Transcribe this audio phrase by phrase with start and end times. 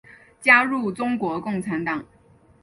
[0.41, 2.03] 加入中国共产党。